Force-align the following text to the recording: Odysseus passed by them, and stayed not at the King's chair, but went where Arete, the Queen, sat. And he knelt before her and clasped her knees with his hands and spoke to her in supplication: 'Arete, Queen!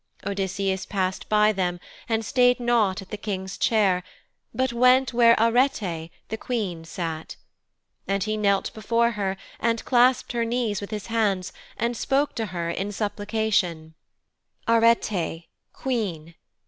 Odysseus 0.25 0.83
passed 0.87 1.29
by 1.29 1.51
them, 1.51 1.79
and 2.09 2.25
stayed 2.25 2.59
not 2.59 3.03
at 3.03 3.09
the 3.11 3.17
King's 3.17 3.55
chair, 3.55 4.01
but 4.51 4.73
went 4.73 5.13
where 5.13 5.35
Arete, 5.39 6.09
the 6.29 6.37
Queen, 6.39 6.83
sat. 6.85 7.35
And 8.07 8.23
he 8.23 8.35
knelt 8.35 8.73
before 8.73 9.11
her 9.11 9.37
and 9.59 9.85
clasped 9.85 10.31
her 10.31 10.43
knees 10.43 10.81
with 10.81 10.89
his 10.89 11.05
hands 11.05 11.53
and 11.77 11.95
spoke 11.95 12.33
to 12.33 12.47
her 12.47 12.71
in 12.71 12.91
supplication: 12.91 13.93
'Arete, 14.67 15.43
Queen! 15.71 16.33